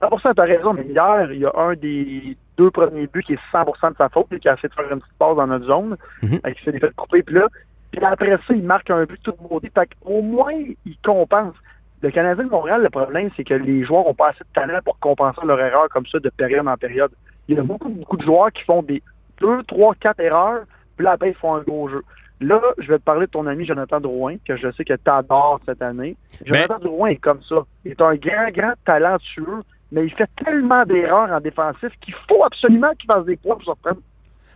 100% 0.00 0.32
t'as 0.36 0.44
raison, 0.44 0.72
mais 0.74 0.84
hier, 0.84 1.32
il 1.32 1.40
y 1.40 1.44
a 1.44 1.52
un 1.56 1.74
des 1.74 2.36
deux 2.56 2.70
premiers 2.70 3.08
buts 3.08 3.22
qui 3.24 3.32
est 3.32 3.40
100% 3.52 3.90
de 3.90 3.96
sa 3.96 4.08
faute, 4.08 4.28
et 4.32 4.38
qui 4.38 4.48
a 4.48 4.54
essayé 4.54 4.68
de 4.68 4.74
faire 4.74 4.92
une 4.92 5.00
petite 5.00 5.18
passe 5.18 5.34
dans 5.36 5.46
notre 5.48 5.66
zone, 5.66 5.96
Mhm. 6.22 6.38
et 6.46 6.54
qui 6.54 6.62
s'est 6.64 6.78
fait 6.78 6.94
couper, 6.94 7.22
puis 7.24 7.34
là, 7.34 7.48
puis 7.90 8.04
après 8.04 8.30
ça, 8.46 8.54
il 8.54 8.62
marque 8.62 8.90
un 8.90 9.04
but 9.04 9.20
tout 9.22 9.34
beauté. 9.40 9.72
Fait 9.74 9.88
qu'au 10.00 10.22
moins, 10.22 10.52
il 10.52 10.96
compense. 11.04 11.54
Le 12.00 12.12
Canadien 12.12 12.44
de 12.44 12.48
Montréal, 12.50 12.82
le 12.84 12.90
problème, 12.90 13.30
c'est 13.36 13.42
que 13.42 13.54
les 13.54 13.82
joueurs 13.82 14.04
n'ont 14.04 14.14
pas 14.14 14.28
assez 14.28 14.44
de 14.44 14.52
talent 14.54 14.78
pour 14.84 14.96
compenser 15.00 15.40
leur 15.44 15.58
erreur 15.58 15.88
comme 15.88 16.06
ça 16.06 16.20
de 16.20 16.28
période 16.30 16.68
en 16.68 16.76
période. 16.76 17.10
Il 17.48 17.56
y 17.56 17.58
a 17.58 17.62
beaucoup, 17.64 17.88
beaucoup 17.88 18.16
de 18.16 18.22
joueurs 18.22 18.52
qui 18.52 18.62
font 18.62 18.82
des 18.82 19.02
deux, 19.40 19.64
trois, 19.64 19.96
quatre 19.96 20.20
erreurs, 20.20 20.60
puis 20.98 21.04
là, 21.04 21.12
après, 21.12 21.30
ils 21.30 21.34
font 21.34 21.54
un 21.54 21.62
gros 21.62 21.88
jeu. 21.88 22.02
Là, 22.40 22.60
je 22.78 22.88
vais 22.88 22.98
te 22.98 23.02
parler 23.04 23.26
de 23.26 23.30
ton 23.30 23.46
ami 23.46 23.64
Jonathan 23.64 23.98
Drouin, 24.00 24.36
que 24.44 24.56
je 24.56 24.70
sais 24.72 24.84
que 24.84 24.92
tu 24.94 25.10
adores 25.10 25.60
cette 25.66 25.80
année. 25.82 26.16
Jonathan 26.44 26.78
Drouin 26.78 27.08
est 27.08 27.16
comme 27.16 27.42
ça. 27.42 27.64
Il 27.84 27.92
est 27.92 28.00
un 28.02 28.14
grand, 28.16 28.50
grand 28.52 28.74
talentueux, 28.84 29.62
mais 29.90 30.04
il 30.04 30.10
fait 30.12 30.28
tellement 30.44 30.84
d'erreurs 30.84 31.30
en 31.32 31.40
défensif 31.40 31.88
qu'il 32.00 32.14
faut 32.28 32.44
absolument 32.44 32.92
qu'il 32.98 33.06
fasse 33.10 33.24
des 33.24 33.36
points 33.36 33.54
pour 33.56 33.64
se 33.64 33.70
reprendre. 33.70 34.00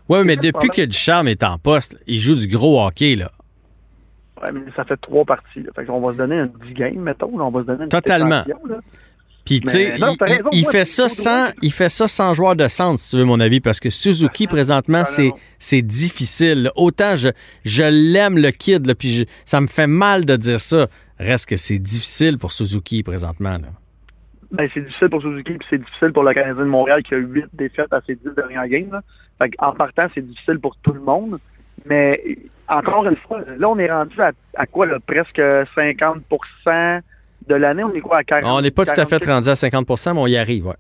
Oui, 0.09 0.19
mais 0.25 0.37
depuis 0.37 0.69
que 0.69 0.83
Ducharme 0.85 1.29
est 1.29 1.43
en 1.43 1.59
poste, 1.59 1.99
il 2.07 2.19
joue 2.19 2.35
du 2.35 2.47
gros 2.47 2.85
hockey, 2.85 3.17
là. 3.17 3.31
Ouais, 4.43 4.51
mais 4.53 4.61
ça 4.77 4.85
fait 4.85 4.97
trois 4.97 5.25
parties. 5.25 5.63
Là. 5.63 5.71
Fait 5.75 5.85
qu'on 5.85 6.01
va 6.01 6.13
se 6.13 6.19
donner 6.19 6.39
un 6.41 6.47
10 6.47 6.75
game, 6.75 6.97
mettons. 6.97 7.37
là. 7.39 7.45
On 7.45 7.51
va 7.51 7.61
se 7.63 7.67
donner 7.67 7.85
une 7.85 7.89
Totalement. 7.89 8.43
là. 8.47 8.77
Puis, 9.45 9.61
tu 9.61 9.71
sais, 9.71 9.95
il, 10.53 10.65
fait 10.67 10.85
c'est 10.85 11.09
ça 11.09 11.09
sans, 11.09 11.53
il 11.63 11.73
fait 11.73 11.89
ça 11.89 12.07
sans 12.07 12.33
joueur 12.33 12.55
de 12.55 12.69
centre, 12.69 13.01
si 13.01 13.11
tu 13.11 13.17
veux 13.17 13.25
mon 13.25 13.41
avis, 13.41 13.61
parce 13.61 13.81
que 13.81 13.91
Suzuki, 13.91 14.47
présentement, 14.47 15.05
c'est, 15.05 15.23
raison. 15.23 15.35
c'est 15.59 15.83
difficile. 15.83 16.71
Autant 16.77 17.17
je, 17.17 17.29
je 17.65 17.83
l'aime, 17.83 18.39
le 18.39 18.51
kid, 18.53 18.87
là, 18.87 18.95
puis 18.95 19.13
je- 19.13 19.25
ça 19.45 19.61
me 19.61 19.67
fait 19.67 19.89
mal 19.89 20.25
de 20.25 20.37
dire 20.37 20.61
ça. 20.61 20.87
Reste 21.19 21.47
que 21.49 21.57
c'est 21.57 21.79
difficile 21.81 22.39
pour 22.39 22.53
Suzuki, 22.53 23.03
présentement. 23.03 23.55
Là. 23.59 23.69
Ben, 24.53 24.69
c'est 24.73 24.81
difficile 24.83 25.09
pour 25.09 25.23
Suzuki, 25.23 25.55
puis 25.55 25.67
c'est 25.71 25.79
difficile 25.79 26.13
pour 26.13 26.23
le 26.23 26.35
Canadien 26.35 26.63
de 26.65 26.69
Montréal 26.69 27.03
qui 27.03 27.15
a 27.15 27.19
huit 27.19 27.47
défaites 27.53 27.93
à 27.93 28.01
ses 28.07 28.15
dix 28.15 28.31
dernières 28.37 28.69
games. 28.69 28.91
Là. 28.93 29.03
Fait 29.41 29.51
en 29.59 29.73
partant, 29.73 30.07
c'est 30.15 30.25
difficile 30.27 30.59
pour 30.61 30.77
tout 30.83 30.93
le 30.93 31.01
monde. 31.01 31.39
Mais 31.87 32.39
encore 32.69 33.07
une 33.07 33.17
fois, 33.17 33.41
là, 33.59 33.69
on 33.69 33.79
est 33.79 33.91
rendu 33.91 34.21
à, 34.21 34.31
à 34.55 34.67
quoi, 34.67 34.87
là, 34.87 34.99
presque 35.05 35.43
50 35.75 36.23
de 37.49 37.55
l'année. 37.55 37.85
On 37.85 37.93
est 37.95 38.01
quoi 38.01 38.19
à 38.19 38.25
40 38.25 38.51
On 38.51 38.61
n'est 38.61 38.71
pas 38.71 38.85
tout 38.85 38.93
à 39.01 39.07
fait 39.07 39.19
46? 39.21 39.31
rendu 39.31 39.49
à 39.51 39.55
50% 39.55 40.15
mais 40.15 40.21
on 40.21 40.27
y 40.27 40.37
arrive, 40.37 40.67
ouais. 40.67 40.75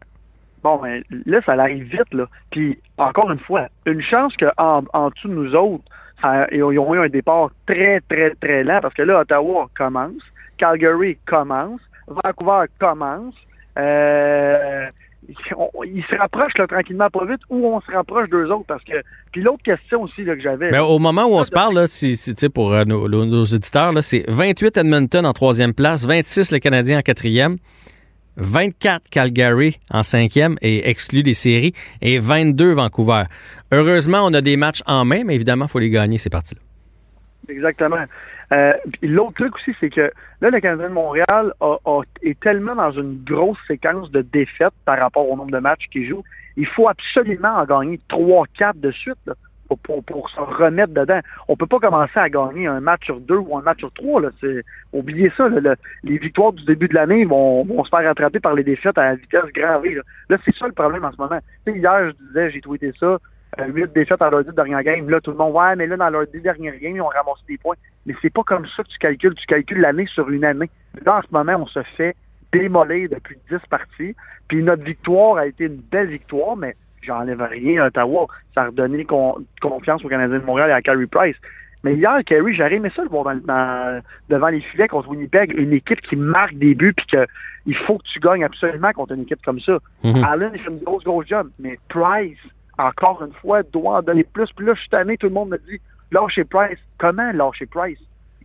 Bon, 0.62 0.76
ben, 0.76 1.02
là, 1.26 1.40
ça 1.44 1.52
arrive 1.52 1.84
vite, 1.84 2.12
là. 2.12 2.26
Puis, 2.50 2.78
encore 2.96 3.30
une 3.32 3.38
fois, 3.40 3.66
une 3.84 4.00
chance 4.00 4.34
qu'en 4.36 4.84
en 4.92 5.08
dessous 5.10 5.28
de 5.28 5.34
nous 5.34 5.54
autres, 5.56 5.82
ça- 6.20 6.46
ils 6.52 6.62
ont 6.62 6.94
eu 6.94 6.98
un 7.00 7.08
départ 7.08 7.50
très, 7.66 8.00
très, 8.08 8.30
très 8.40 8.62
lent, 8.62 8.78
parce 8.80 8.94
que 8.94 9.02
là, 9.02 9.20
Ottawa 9.20 9.68
commence, 9.76 10.22
Calgary 10.58 11.18
commence, 11.26 11.80
Vancouver 12.06 12.66
commence, 12.78 13.34
euh, 13.78 14.86
ils 15.28 16.04
se 16.04 16.16
rapprochent 16.16 16.56
là, 16.58 16.66
tranquillement, 16.66 17.08
pas 17.10 17.24
vite, 17.24 17.40
ou 17.48 17.66
on 17.66 17.80
se 17.80 17.90
rapproche 17.90 18.28
d'eux 18.28 18.50
autres, 18.50 18.66
parce 18.66 18.84
que... 18.84 18.94
Puis 19.32 19.42
l'autre 19.42 19.62
question 19.62 20.02
aussi 20.02 20.24
là, 20.24 20.34
que 20.34 20.42
j'avais... 20.42 20.70
Mais 20.70 20.78
au 20.78 20.98
moment 20.98 21.24
où 21.24 21.34
on 21.34 21.38
Ça, 21.38 21.44
se 21.44 21.50
parle, 21.50 21.74
là, 21.74 21.86
sais, 21.86 22.48
pour 22.48 22.72
euh, 22.72 22.84
nos 22.84 23.44
auditeurs, 23.44 23.92
là, 23.92 24.02
c'est 24.02 24.24
28 24.28 24.76
Edmonton 24.76 25.24
en 25.24 25.32
troisième 25.32 25.74
place, 25.74 26.04
26 26.04 26.50
le 26.50 26.58
Canadien 26.58 26.98
en 26.98 27.02
quatrième, 27.02 27.56
24 28.36 29.08
Calgary 29.10 29.78
en 29.90 30.02
cinquième 30.02 30.56
et 30.62 30.88
exclu 30.88 31.22
des 31.22 31.34
séries, 31.34 31.74
et 32.00 32.18
22 32.18 32.72
Vancouver. 32.72 33.24
Heureusement, 33.70 34.24
on 34.24 34.34
a 34.34 34.40
des 34.40 34.56
matchs 34.56 34.82
en 34.86 35.04
main, 35.04 35.22
mais 35.24 35.34
évidemment, 35.34 35.66
il 35.66 35.70
faut 35.70 35.78
les 35.78 35.90
gagner, 35.90 36.18
ces 36.18 36.30
parties-là. 36.30 36.60
Exactement. 37.48 38.04
Euh, 38.52 38.72
L'autre 39.02 39.34
truc 39.34 39.56
aussi, 39.56 39.74
c'est 39.80 39.90
que 39.90 40.10
là, 40.40 40.50
le 40.50 40.60
Canadien 40.60 40.88
de 40.88 40.94
Montréal 40.94 41.52
a- 41.60 41.78
a- 41.84 42.02
est 42.22 42.38
tellement 42.40 42.74
dans 42.76 42.92
une 42.92 43.22
grosse 43.24 43.58
séquence 43.66 44.10
de 44.10 44.22
défaites 44.22 44.72
par 44.84 44.98
rapport 44.98 45.28
au 45.28 45.36
nombre 45.36 45.50
de 45.50 45.58
matchs 45.58 45.88
qu'il 45.90 46.06
joue. 46.08 46.22
Il 46.56 46.66
faut 46.66 46.88
absolument 46.88 47.54
en 47.56 47.64
gagner 47.64 47.98
3-4 48.08 48.76
de 48.78 48.90
suite 48.90 49.16
là, 49.26 49.34
pour, 49.66 49.78
pour, 49.80 50.04
pour 50.04 50.28
se 50.30 50.38
remettre 50.38 50.92
dedans. 50.92 51.20
On 51.48 51.56
peut 51.56 51.66
pas 51.66 51.78
commencer 51.80 52.18
à 52.18 52.28
gagner 52.28 52.66
un 52.66 52.80
match 52.80 53.06
sur 53.06 53.18
deux 53.20 53.38
ou 53.38 53.56
un 53.56 53.62
match 53.62 53.78
sur 53.78 53.92
trois. 53.92 54.20
Oubliez 54.92 55.32
ça. 55.36 55.48
là, 55.48 55.60
le- 55.60 55.76
les 56.04 56.18
victoires 56.18 56.52
du 56.52 56.64
début 56.64 56.88
de 56.88 56.94
l'année 56.94 57.24
vont, 57.24 57.64
vont 57.64 57.82
se 57.84 57.88
faire 57.88 58.04
rattraper 58.04 58.38
par 58.38 58.54
les 58.54 58.64
défaites 58.64 58.98
à 58.98 59.04
la 59.04 59.14
vitesse 59.16 59.50
gravée. 59.54 59.94
Là, 59.94 60.02
Là, 60.28 60.36
c'est 60.44 60.54
ça 60.54 60.66
le 60.66 60.72
problème 60.72 61.04
en 61.04 61.10
ce 61.12 61.16
moment. 61.20 61.38
Hier, 61.66 62.10
je 62.10 62.26
disais, 62.26 62.50
j'ai 62.50 62.60
tweeté 62.60 62.92
ça. 63.00 63.18
Euh, 63.60 63.66
huit 63.66 63.92
défaites 63.92 64.18
dans 64.20 64.30
leurs 64.30 64.44
dix 64.44 64.54
dernières 64.54 64.82
games. 64.82 65.08
Là, 65.10 65.20
tout 65.20 65.30
le 65.30 65.36
monde, 65.36 65.54
ouais, 65.54 65.76
mais 65.76 65.86
là, 65.86 65.96
dans 65.96 66.10
leurs 66.10 66.26
dix 66.26 66.40
dernières 66.40 66.76
games, 66.78 66.96
ils 66.96 67.00
ont 67.02 67.08
ramassé 67.08 67.42
des 67.48 67.58
points. 67.58 67.76
Mais 68.06 68.14
c'est 68.22 68.32
pas 68.32 68.42
comme 68.44 68.66
ça 68.66 68.82
que 68.82 68.88
tu 68.88 68.98
calcules. 68.98 69.34
Tu 69.34 69.46
calcules 69.46 69.80
l'année 69.80 70.06
sur 70.06 70.28
une 70.30 70.44
année. 70.44 70.70
Là, 71.04 71.18
en 71.18 71.22
ce 71.22 71.28
moment, 71.30 71.56
on 71.60 71.66
se 71.66 71.82
fait 71.82 72.16
démolir 72.52 73.08
depuis 73.10 73.36
dix 73.50 73.58
parties. 73.68 74.14
Puis 74.48 74.62
notre 74.62 74.82
victoire 74.82 75.36
a 75.38 75.46
été 75.46 75.64
une 75.64 75.76
belle 75.90 76.08
victoire, 76.08 76.56
mais 76.56 76.76
j'enlève 77.02 77.40
rien 77.42 77.82
à 77.82 77.86
Ottawa. 77.88 78.26
Ça 78.54 78.62
a 78.62 78.66
redonné 78.66 79.04
con- 79.04 79.44
confiance 79.60 80.04
aux 80.04 80.08
Canadiens 80.08 80.38
de 80.38 80.44
Montréal 80.44 80.70
et 80.70 80.74
à 80.74 80.82
Carey 80.82 81.06
Price. 81.06 81.36
Mais 81.84 81.94
hier, 81.94 82.16
Carey, 82.24 82.52
j'aurais 82.52 82.74
aimé 82.74 82.90
ça 82.94 83.02
le 83.02 83.08
voir 83.08 83.24
dans- 83.24 83.34
dans- 83.44 84.00
devant 84.28 84.48
les 84.48 84.60
filets 84.60 84.86
contre 84.88 85.08
Winnipeg, 85.08 85.52
une 85.58 85.72
équipe 85.72 86.00
qui 86.00 86.14
marque 86.16 86.54
des 86.54 86.74
buts 86.74 86.94
puis 86.96 87.06
que 87.06 87.26
il 87.66 87.74
faut 87.76 87.98
que 87.98 88.04
tu 88.04 88.18
gagnes 88.20 88.44
absolument 88.44 88.92
contre 88.92 89.12
une 89.14 89.22
équipe 89.22 89.42
comme 89.44 89.60
ça. 89.60 89.78
Mhm. 90.04 90.24
Allen, 90.24 90.50
il 90.54 90.60
fait 90.60 90.70
une 90.70 90.78
grosse, 90.78 91.04
grosse 91.04 91.26
job. 91.26 91.48
Mais 91.58 91.78
Price, 91.88 92.38
encore 92.78 93.22
une 93.22 93.32
fois, 93.34 93.62
doit 93.62 93.98
en 93.98 94.02
donner 94.02 94.24
plus. 94.24 94.52
Puis 94.52 94.66
là, 94.66 94.74
je 94.74 94.80
suis 94.80 95.18
tout 95.18 95.26
le 95.26 95.32
monde 95.32 95.50
me 95.50 95.58
dit 95.58 95.80
lâchez 96.10 96.44
Price. 96.44 96.78
Comment 96.98 97.32
lâcher 97.32 97.66
Price? 97.66 97.98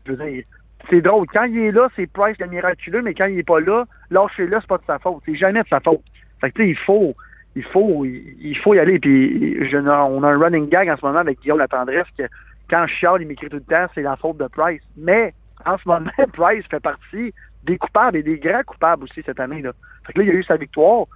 Je 0.06 0.14
veux 0.14 0.26
dire, 0.26 0.44
c'est 0.90 1.02
drôle. 1.02 1.28
Quand 1.28 1.44
il 1.44 1.58
est 1.58 1.72
là, 1.72 1.90
c'est 1.96 2.08
Price 2.08 2.38
le 2.40 2.48
miraculeux, 2.48 3.02
mais 3.02 3.14
quand 3.14 3.26
il 3.26 3.40
est 3.40 3.44
pas 3.44 3.60
là, 3.60 3.86
lâchez-le, 4.10 4.58
c'est 4.60 4.68
pas 4.68 4.78
de 4.78 4.86
sa 4.86 5.00
faute. 5.00 5.22
C'est 5.26 5.36
jamais 5.36 5.64
de 5.64 5.68
sa 5.68 5.80
faute. 5.80 6.02
Fait 6.42 6.52
que 6.52 6.64
il 6.64 6.78
faut. 6.78 7.16
Il 7.56 7.64
faut, 7.64 8.06
il 8.06 8.56
faut 8.58 8.76
y 8.76 8.80
aller. 8.80 9.00
Puis 9.00 9.60
on 9.74 9.88
a 9.88 10.30
un 10.30 10.38
running 10.38 10.70
gag 10.70 10.90
en 10.90 10.96
ce 10.96 11.04
moment 11.04 11.20
avec 11.20 11.40
Guillaume 11.40 11.58
Latendresse 11.58 12.06
que 12.16 12.24
quand 12.70 12.86
je 12.86 13.22
il 13.22 13.28
m'écrit 13.28 13.50
tout 13.50 13.58
le 13.58 13.64
temps, 13.64 13.88
c'est 13.96 14.04
la 14.04 14.16
faute 14.16 14.38
de 14.38 14.48
Price. 14.48 14.84
Mais 14.96 15.34
en 15.66 15.78
ce 15.78 15.88
moment, 15.88 16.12
Price 16.34 16.66
fait 16.70 16.80
partie 16.80 17.34
des 17.64 17.78
coupables 17.78 18.18
et 18.18 18.24
des 18.24 18.38
grands 18.38 18.64
coupables 18.64 19.04
aussi 19.04 19.24
cette 19.26 19.40
année. 19.40 19.62
Là. 19.62 19.72
Fait 20.06 20.14
que 20.14 20.20
là, 20.20 20.26
il 20.26 20.28
y 20.28 20.32
a 20.32 20.36
eu 20.36 20.44
sa 20.44 20.58
victoire. 20.58 21.08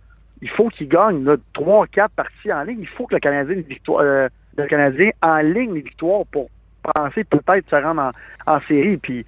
Il 0.42 0.50
faut 0.50 0.70
qu'il 0.70 0.88
gagne 0.88 1.26
3 1.54 1.88
quatre 1.88 2.12
parties 2.12 2.52
en 2.52 2.64
ligne. 2.64 2.80
Il 2.82 2.88
faut 2.88 3.06
que 3.06 3.16
le 3.16 3.20
Canadien, 3.20 3.56
victoire, 3.68 4.02
euh, 4.02 4.28
le 4.58 4.68
Canadien 4.68 5.12
en 5.22 5.38
ligne 5.38 5.74
les 5.74 5.82
victoires 5.82 6.26
pour 6.32 6.50
penser 6.96 7.24
peut-être 7.24 7.70
se 7.70 7.76
rendre 7.76 8.12
en, 8.48 8.56
en 8.56 8.62
série. 8.62 8.98
Puis, 8.98 9.26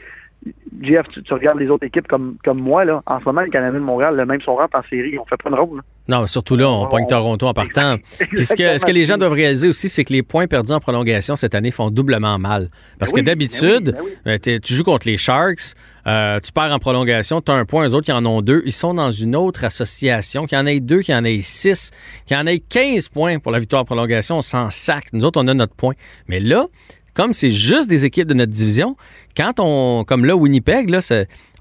Jeff, 0.82 1.08
tu, 1.14 1.24
tu 1.24 1.34
regardes 1.34 1.60
les 1.60 1.70
autres 1.70 1.86
équipes 1.86 2.08
comme, 2.08 2.36
comme 2.44 2.60
moi. 2.60 2.84
Là. 2.84 3.02
En 3.06 3.20
ce 3.20 3.26
moment, 3.26 3.42
le 3.42 3.50
Canadien 3.50 3.80
de 3.80 3.86
Montréal, 3.86 4.16
le 4.16 4.26
même 4.26 4.42
son 4.42 4.56
rentre 4.56 4.78
en 4.78 4.84
série. 4.90 5.18
On 5.18 5.26
fait 5.26 5.42
pas 5.42 5.50
de 5.50 5.56
rôle. 5.56 5.82
Non, 6.10 6.28
surtout 6.28 6.58
là, 6.58 6.70
on 6.70 6.84
On- 6.84 6.88
pogne 6.90 7.06
on- 7.06 7.08
Toronto 7.08 7.48
en 7.48 7.54
partant. 7.54 7.96
Puis 8.20 8.44
ce 8.46 8.54
que, 8.54 8.78
ce 8.78 8.86
que 8.86 8.92
les 8.92 9.06
gens 9.06 9.18
doivent 9.18 9.32
réaliser 9.32 9.70
aussi, 9.70 9.88
c'est 9.88 10.04
que 10.04 10.12
les 10.12 10.24
points 10.24 10.48
perdus 10.48 10.74
en 10.74 10.82
prolongation 10.82 11.38
cette 11.38 11.56
année 11.56 11.72
font 11.72 11.90
doublement 11.90 12.38
mal. 12.40 12.70
Parce 13.00 13.12
Ben 13.12 13.16
que 13.16 13.22
oui, 13.22 13.26
d'habitude, 13.26 13.92
ben 13.94 14.02
oui, 14.04 14.12
ben 14.26 14.40
euh, 14.48 14.60
tu 14.62 14.74
joues 14.74 14.84
contre 14.84 15.08
les 15.08 15.16
Sharks, 15.16 15.76
euh, 16.08 16.40
tu 16.42 16.52
perds 16.52 16.74
en 16.74 16.80
prolongation, 16.80 17.40
tu 17.40 17.50
as 17.52 17.56
un 17.56 17.64
point, 17.64 17.88
eux 17.88 17.94
autres 17.96 18.06
qui 18.06 18.12
en 18.12 18.26
ont 18.26 18.42
deux. 18.42 18.62
Ils 18.66 18.74
sont 18.74 18.94
dans 18.94 19.12
une 19.12 19.38
autre 19.38 19.64
association, 19.64 20.46
qui 20.46 20.58
en 20.58 20.66
ait 20.66 20.82
deux, 20.82 21.00
qui 21.00 21.16
en 21.16 21.24
ait 21.24 21.40
six, 21.42 21.92
qui 22.26 22.36
en 22.36 22.46
ait 22.48 22.60
15 22.60 23.08
points 23.08 23.40
pour 23.40 23.54
la 23.54 23.60
victoire 23.60 23.84
en 23.84 23.86
prolongation, 23.86 24.38
on 24.40 24.42
s'en 24.42 24.70
sac. 24.70 25.06
Nous 25.14 25.24
autres, 25.24 25.42
on 25.42 25.48
a 25.48 25.54
notre 25.54 25.76
point. 25.76 25.94
Mais 26.28 26.42
là, 26.42 26.66
comme 27.14 27.34
c'est 27.34 27.50
juste 27.50 27.90
des 27.90 28.06
équipes 28.06 28.28
de 28.28 28.34
notre 28.34 28.52
division, 28.52 28.96
quand 29.36 29.60
on, 29.60 30.04
comme 30.04 30.26
là, 30.26 30.36
Winnipeg, 30.36 30.90
là, 30.90 31.00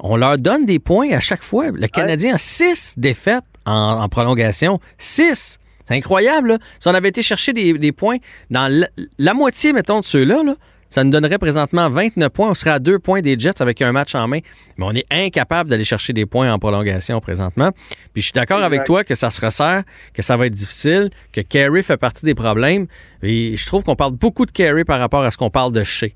on 0.01 0.17
leur 0.17 0.39
donne 0.39 0.65
des 0.65 0.79
points 0.79 1.11
à 1.11 1.21
chaque 1.21 1.43
fois. 1.43 1.71
Le 1.71 1.87
Canadien 1.89 2.35
a 2.35 2.39
six 2.39 2.95
défaites 2.97 3.45
en, 3.65 4.03
en 4.03 4.09
prolongation. 4.09 4.81
Six! 4.99 5.59
C'est 5.89 5.97
incroyable, 5.97 6.49
là. 6.49 6.59
Si 6.79 6.89
on 6.89 6.95
avait 6.95 7.09
été 7.09 7.23
chercher 7.23 7.53
des, 7.53 7.73
des 7.75 7.93
points 7.93 8.19
dans 8.51 8.73
la, 8.73 8.89
la 9.19 9.35
moitié, 9.35 9.73
mettons, 9.73 10.01
de 10.01 10.05
ceux-là, 10.05 10.43
là, 10.45 10.55
ça 10.93 11.03
nous 11.05 11.11
donnerait 11.11 11.39
présentement 11.39 11.89
29 11.89 12.29
points. 12.29 12.51
On 12.51 12.55
serait 12.55 12.71
à 12.71 12.79
deux 12.79 12.99
points 12.99 13.23
des 13.23 13.39
Jets 13.39 13.61
avec 13.63 13.81
un 13.81 13.93
match 13.93 14.15
en 14.15 14.29
main. 14.29 14.41
Mais 14.77 14.85
on 14.87 14.93
est 14.93 15.07
incapable 15.11 15.71
d'aller 15.71 15.85
chercher 15.85 16.13
des 16.13 16.27
points 16.27 16.53
en 16.53 16.59
prolongation 16.59 17.19
présentement. 17.21 17.71
Puis 18.13 18.21
je 18.21 18.27
suis 18.27 18.33
d'accord 18.33 18.63
avec 18.63 18.85
toi 18.85 19.03
que 19.03 19.15
ça 19.15 19.31
se 19.31 19.41
resserre, 19.41 19.85
que 20.13 20.21
ça 20.21 20.37
va 20.37 20.47
être 20.47 20.53
difficile, 20.53 21.09
que 21.33 21.41
Carey 21.41 21.83
fait 21.83 21.97
partie 21.97 22.27
des 22.27 22.35
problèmes. 22.35 22.87
Et 23.23 23.57
je 23.57 23.67
trouve 23.67 23.85
qu'on 23.85 23.97
parle 23.97 24.13
beaucoup 24.13 24.45
de 24.45 24.51
Carey 24.53 24.85
par 24.85 24.99
rapport 24.99 25.23
à 25.23 25.31
ce 25.31 25.39
qu'on 25.39 25.51
parle 25.51 25.73
de 25.73 25.83
Shea. 25.83 26.09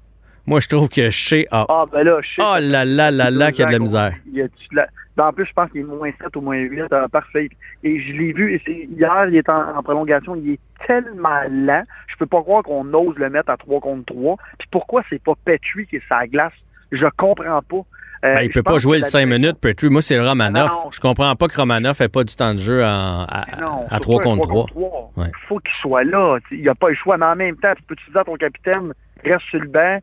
Moi, 0.45 0.61
je 0.61 0.68
trouve 0.68 0.88
que 0.88 1.09
Shea 1.11 1.47
a... 1.50 1.64
Ah, 1.68 1.85
ben 1.90 2.02
là, 2.04 2.18
sais. 2.23 2.42
Oh 2.42 2.56
là 2.61 2.85
là 2.85 3.11
là 3.11 3.30
là 3.30 3.50
qu'il 3.52 3.61
y 3.61 3.62
a 3.64 3.66
de 3.66 3.73
la 3.73 3.78
misère. 3.78 4.12
Il 4.30 4.38
y 4.38 4.42
a- 4.42 4.47
en 5.18 5.32
plus, 5.32 5.46
je 5.46 5.52
pense 5.52 5.70
qu'il 5.70 5.80
est 5.80 5.85
moins 5.85 6.11
7 6.20 6.35
ou 6.37 6.40
moins 6.40 6.56
8. 6.58 6.92
euh, 6.92 7.08
parfait. 7.08 7.49
Et 7.82 8.00
je 8.00 8.12
l'ai 8.12 8.32
vu. 8.32 8.54
et 8.54 8.62
hier, 8.90 9.26
il 9.28 9.37
est 9.37 9.49
en, 9.49 9.76
en 9.76 9.82
prolongation. 9.82 10.37
Il 10.37 10.52
est 10.52 10.61
tellement 10.87 11.40
lent. 11.50 11.82
Je 12.08 12.16
peux 12.16 12.26
pas 12.26 12.40
croire 12.42 12.62
qu'on 12.62 12.92
ose 12.94 13.16
le 13.16 13.30
mettre 13.30 13.50
à 13.50 13.56
3 13.56 13.80
contre 13.80 14.04
3. 14.14 14.37
Puis 14.58 14.68
pourquoi 14.70 15.02
c'est 15.08 15.23
pas 15.23 15.32
Petrie 15.44 15.87
qui 15.87 15.96
est 15.96 16.02
sa 16.08 16.26
glace? 16.26 16.52
Je 16.92 17.06
comprends 17.16 17.62
pas. 17.62 17.76
Euh, 18.25 18.35
Ben, 18.35 18.40
il 18.44 18.50
peut 18.50 18.62
pas 18.62 18.78
jouer 18.78 18.99
que 18.99 19.02
le 19.02 19.04
la 19.04 19.08
5 19.11 19.18
direction- 19.26 19.38
minutes, 19.40 19.61
Petrie. 19.61 19.88
Moi, 19.90 20.00
c'est 20.02 20.18
Romanoff. 20.18 20.68
Non. 20.70 20.90
Je 20.90 21.00
comprends 21.00 21.35
pas 21.37 21.49
que 21.49 21.56
Romanoff 21.56 22.00
ait 22.00 22.08
pas 22.08 22.25
du 22.25 22.35
temps 22.35 22.54
de 22.54 22.58
jeu 22.58 22.82
en- 22.82 23.25
à, 23.28 23.44
Non, 23.61 23.85
à 23.87 23.96
surtout 23.96 24.00
3 24.18 24.20
un 24.20 24.25
contre 24.25 24.49
3. 24.49 24.66
3. 24.66 25.12
Ouais. 25.16 25.26
Il 25.28 25.46
faut 25.49 25.58
qu'il 25.61 25.75
soit 25.80 26.04
là. 26.04 26.38
Il 26.50 26.61
n'y 26.62 26.68
a 26.68 26.75
pas 26.75 26.88
le 26.88 26.94
choix. 26.94 27.18
Mais 27.18 27.26
en 27.26 27.37
même 27.37 27.56
temps, 27.56 27.73
tu 27.76 27.82
peux 27.82 27.94
te 27.96 28.11
dire 28.11 28.20
à 28.20 28.25
ton 28.25 28.35
capitaine, 28.37 28.92
reste 29.25 29.44
sur 29.50 29.61
le 29.61 29.68
banc? 29.68 29.99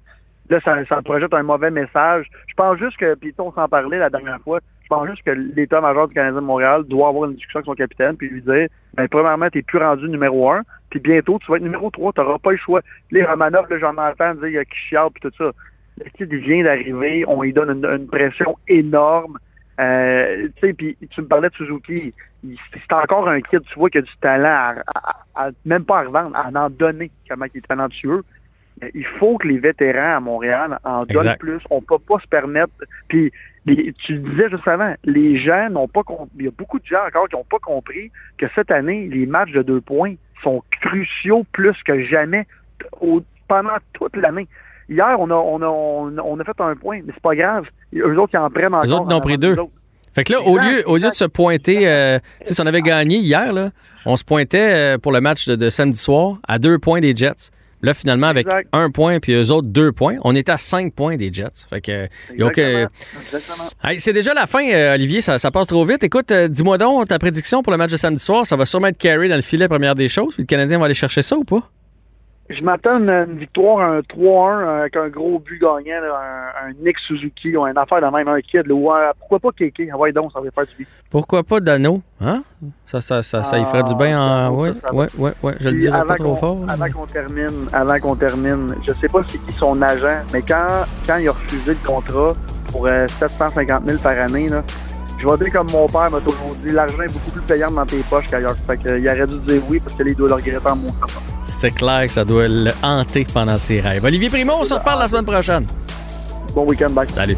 Là, 0.49 0.59
ça, 0.63 0.85
ça 0.85 1.01
projette 1.01 1.33
un 1.33 1.43
mauvais 1.43 1.71
message. 1.71 2.27
Je 2.47 2.53
pense 2.55 2.77
juste 2.77 2.97
que, 2.97 3.15
puis 3.15 3.33
on 3.39 3.51
s'en 3.53 3.67
parlait 3.67 3.97
la 3.97 4.09
dernière 4.09 4.39
fois, 4.41 4.59
je 4.83 4.87
pense 4.89 5.07
juste 5.07 5.23
que 5.23 5.31
l'état-major 5.31 6.07
du 6.09 6.13
Canadien 6.13 6.41
de 6.41 6.45
Montréal 6.45 6.83
doit 6.83 7.07
avoir 7.09 7.29
une 7.29 7.35
discussion 7.35 7.59
avec 7.59 7.65
son 7.67 7.73
capitaine 7.75 8.15
puis 8.17 8.29
lui 8.29 8.41
dire, 8.41 8.67
ben, 8.95 9.07
premièrement, 9.07 9.49
tu 9.49 9.57
n'es 9.59 9.61
plus 9.63 9.79
rendu 9.79 10.07
numéro 10.09 10.51
un, 10.51 10.61
puis 10.89 10.99
bientôt, 10.99 11.39
tu 11.39 11.49
vas 11.49 11.57
être 11.57 11.63
numéro 11.63 11.89
3, 11.89 12.13
tu 12.13 12.21
n'auras 12.21 12.37
pas 12.39 12.51
le 12.51 12.57
choix. 12.57 12.81
Les 13.11 13.23
Romanov, 13.23 13.69
là, 13.69 13.79
j'en 13.79 13.97
entends 13.97 14.35
dire, 14.35 14.47
il 14.47 14.53
y 14.53 14.57
a 14.57 14.65
qui 14.65 14.77
chiale 14.77 15.07
puis 15.13 15.21
tout 15.29 15.35
ça. 15.37 15.51
Le 16.03 16.09
kid, 16.17 16.27
il 16.31 16.37
vient 16.39 16.63
d'arriver, 16.63 17.23
on 17.27 17.41
lui 17.41 17.53
donne 17.53 17.69
une, 17.69 17.85
une 17.85 18.07
pression 18.07 18.57
énorme. 18.67 19.37
Euh, 19.79 20.47
tu 20.57 20.67
sais, 20.67 20.73
puis 20.73 20.97
tu 21.09 21.21
me 21.21 21.27
parlais 21.27 21.49
de 21.49 21.55
Suzuki, 21.55 22.13
c'est 22.73 22.93
encore 22.93 23.27
un 23.27 23.41
kid, 23.41 23.61
tu 23.63 23.79
vois 23.79 23.89
qu'il 23.89 23.99
a 23.99 24.03
du 24.03 24.17
talent, 24.21 24.47
à, 24.47 24.73
à- 24.95 25.47
à- 25.47 25.51
même 25.65 25.83
pas 25.85 25.99
à 25.99 26.03
revendre, 26.03 26.35
à 26.35 26.49
en 26.65 26.69
donner, 26.69 27.09
comment 27.29 27.45
il 27.53 27.57
est 27.57 27.67
talentueux. 27.67 28.23
Il 28.93 29.05
faut 29.05 29.37
que 29.37 29.47
les 29.47 29.59
vétérans 29.59 30.17
à 30.17 30.19
Montréal 30.19 30.77
en 30.83 31.01
donnent 31.05 31.17
Exact. 31.21 31.39
plus. 31.39 31.59
On 31.69 31.81
peut 31.81 31.99
pas 31.99 32.19
se 32.19 32.27
permettre. 32.27 32.73
Puis 33.07 33.31
les- 33.65 33.93
tu 33.93 34.13
le 34.15 34.19
disais 34.29 34.49
juste 34.49 34.67
avant, 34.67 34.93
les 35.05 35.37
gens 35.37 35.69
n'ont 35.69 35.87
pas 35.87 36.03
compris. 36.03 36.29
Il 36.39 36.45
y 36.45 36.47
a 36.47 36.51
beaucoup 36.51 36.79
de 36.79 36.85
gens 36.85 37.05
encore 37.07 37.27
qui 37.29 37.35
n'ont 37.35 37.45
pas 37.49 37.59
compris 37.59 38.11
que 38.37 38.45
cette 38.55 38.71
année, 38.71 39.07
les 39.11 39.25
matchs 39.25 39.51
de 39.51 39.61
deux 39.61 39.81
points 39.81 40.15
sont 40.43 40.61
cruciaux 40.81 41.45
plus 41.51 41.75
que 41.83 42.03
jamais 42.03 42.45
au- 43.01 43.23
pendant 43.47 43.77
toute 43.93 44.15
l'année. 44.17 44.47
Hier, 44.89 45.15
on 45.17 45.29
a, 45.29 45.35
on, 45.35 45.61
a, 45.61 45.67
on, 45.67 46.17
a, 46.17 46.21
on 46.21 46.39
a 46.39 46.43
fait 46.43 46.59
un 46.59 46.75
point, 46.75 46.99
mais 47.05 47.13
c'est 47.13 47.21
pas 47.23 47.35
grave. 47.35 47.65
Eux 47.95 48.17
autres, 48.19 48.31
ils 48.33 48.37
en 48.37 48.49
prennent 48.49 48.73
encore. 48.73 48.85
Eux 48.85 48.93
autres, 48.93 49.05
ils 49.09 49.13
en 49.13 49.15
ont 49.15 49.17
en 49.17 49.21
pris 49.21 49.37
deux. 49.37 49.55
Fait 50.13 50.23
que 50.25 50.33
là, 50.33 50.41
au 50.41 50.57
lieu, 50.57 50.83
au 50.85 50.97
lieu 50.97 51.09
de 51.09 51.13
se 51.13 51.25
pointer, 51.25 51.87
euh, 51.87 52.19
si 52.45 52.61
on 52.61 52.65
avait 52.67 52.81
gagné 52.81 53.17
hier, 53.17 53.51
là, 53.53 53.71
on 54.05 54.15
se 54.15 54.23
pointait 54.23 54.93
euh, 54.95 54.97
pour 54.99 55.11
le 55.11 55.21
match 55.21 55.47
de, 55.47 55.55
de 55.55 55.69
samedi 55.69 55.97
soir 55.97 56.37
à 56.47 56.59
deux 56.59 56.77
points 56.77 56.99
des 56.99 57.15
Jets. 57.15 57.49
Là, 57.83 57.93
finalement, 57.93 58.27
avec 58.27 58.47
Exact. 58.47 58.69
un 58.71 58.89
point 58.89 59.19
puis 59.19 59.33
eux 59.33 59.51
autres 59.51 59.67
deux 59.67 59.91
points, 59.91 60.15
on 60.23 60.33
était 60.35 60.53
à 60.53 60.57
cinq 60.57 60.93
points 60.93 61.17
des 61.17 61.31
Jets. 61.31 61.67
Fait 61.69 61.81
que, 61.81 62.07
Exactement. 63.21 63.69
Hey, 63.83 63.99
c'est 63.99 64.13
déjà 64.13 64.33
la 64.33 64.47
fin, 64.47 64.65
euh, 64.73 64.95
Olivier. 64.95 65.19
Ça, 65.21 65.37
ça 65.37 65.51
passe 65.51 65.67
trop 65.67 65.83
vite. 65.85 66.01
Écoute, 66.03 66.31
euh, 66.31 66.47
dis-moi 66.47 66.77
donc 66.77 67.09
ta 67.09 67.19
prédiction 67.19 67.61
pour 67.61 67.71
le 67.71 67.77
match 67.77 67.91
de 67.91 67.97
samedi 67.97 68.23
soir. 68.23 68.45
Ça 68.45 68.55
va 68.55 68.65
sûrement 68.65 68.87
être 68.87 68.97
carré 68.97 69.27
dans 69.27 69.35
le 69.35 69.41
filet, 69.41 69.67
première 69.67 69.95
des 69.95 70.07
choses. 70.07 70.33
Puis 70.33 70.43
le 70.43 70.47
Canadien 70.47 70.79
va 70.79 70.85
aller 70.85 70.93
chercher 70.93 71.21
ça 71.21 71.35
ou 71.37 71.43
pas? 71.43 71.69
Je 72.49 72.61
m'attends 72.61 73.07
à 73.07 73.23
une 73.23 73.37
victoire, 73.37 73.79
un 73.79 73.99
3-1 74.01 74.03
euh, 74.19 74.81
avec 74.81 74.97
un 74.97 75.07
gros 75.07 75.39
but 75.39 75.59
gagnant, 75.61 76.01
un, 76.03 76.67
un 76.67 76.73
Nick 76.83 76.99
Suzuki, 76.99 77.55
ou 77.55 77.65
une 77.65 77.77
affaire 77.77 78.01
de 78.01 78.15
même, 78.15 78.27
un 78.27 78.41
kid. 78.41 78.67
Là, 78.67 79.13
pourquoi 79.17 79.39
pas 79.39 79.51
Kéké? 79.57 79.89
Ah 79.93 79.97
ouais, 79.97 80.11
donc, 80.11 80.31
ça 80.33 80.41
va 80.41 80.51
faire 80.51 80.65
du 80.65 80.75
bien. 80.75 80.85
Pourquoi 81.09 81.43
pas 81.43 81.61
Dano? 81.61 82.01
Hein? 82.19 82.43
Ça, 82.85 82.99
ça, 82.99 83.23
ça, 83.23 83.43
ça 83.45 83.57
y 83.57 83.65
ferait 83.65 83.83
du 83.83 83.95
bien 83.95 84.21
en. 84.21 84.51
Ouais, 84.55 84.71
ça 84.73 84.89
va. 84.89 84.93
ouais, 84.93 85.07
ouais, 85.17 85.31
ouais. 85.41 85.53
Je 85.61 85.69
le 85.69 85.77
dirais 85.77 86.05
pas 86.05 86.15
trop 86.15 86.35
fort. 86.35 86.57
Avant 86.67 86.89
qu'on 86.89 87.05
termine, 87.05 87.67
avant 87.71 87.99
qu'on 87.99 88.15
termine, 88.15 88.67
je 88.85 88.93
sais 88.93 89.07
pas 89.07 89.21
c'est 89.25 89.37
qui 89.45 89.53
son 89.53 89.81
agent, 89.81 90.23
mais 90.33 90.41
quand, 90.41 90.85
quand 91.07 91.17
il 91.17 91.29
a 91.29 91.31
refusé 91.31 91.71
le 91.81 91.87
contrat 91.87 92.33
pour 92.71 92.87
euh, 92.87 93.07
750 93.07 93.85
000 93.87 93.99
par 93.99 94.17
année, 94.19 94.49
là, 94.49 94.63
je 95.19 95.27
vais 95.27 95.37
dire 95.37 95.53
comme 95.53 95.71
mon 95.71 95.87
père 95.87 96.11
m'a 96.11 96.19
toujours 96.19 96.55
dit, 96.61 96.71
l'argent 96.71 97.01
est 97.01 97.07
beaucoup 97.07 97.31
plus 97.31 97.41
payant 97.41 97.71
dans 97.71 97.85
tes 97.85 97.97
poches 98.09 98.27
qu'ailleurs. 98.27 98.55
Fait 98.67 98.77
que, 98.77 98.89
euh, 98.89 98.99
il 98.99 99.07
aurait 99.07 99.25
dû 99.25 99.39
dire 99.39 99.61
oui 99.69 99.79
parce 99.79 99.95
que 99.97 100.03
les 100.03 100.13
doit 100.13 100.27
le 100.29 100.35
regretter 100.35 100.69
en 100.69 100.75
montant. 100.75 101.07
C'est 101.43 101.71
clair 101.71 102.05
que 102.05 102.11
ça 102.11 102.25
doit 102.25 102.47
le 102.47 102.71
hanter 102.81 103.25
pendant 103.33 103.57
ses 103.57 103.79
rêves. 103.79 104.03
Olivier 104.03 104.29
Primo, 104.29 104.53
on 104.59 104.65
se 104.65 104.73
reparle 104.73 104.99
la 104.99 105.07
semaine 105.07 105.25
prochaine. 105.25 105.65
Bon 106.53 106.65
week-end, 106.67 106.91
bye. 106.91 107.09
Salut. 107.09 107.37